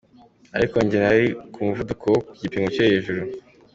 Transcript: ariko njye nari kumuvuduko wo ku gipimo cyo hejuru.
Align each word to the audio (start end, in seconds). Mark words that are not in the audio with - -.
ariko 0.57 0.75
njye 0.83 0.97
nari 1.03 1.25
kumuvuduko 1.53 2.03
wo 2.13 2.19
ku 2.25 2.31
gipimo 2.41 2.67
cyo 2.73 2.83
hejuru. 2.89 3.21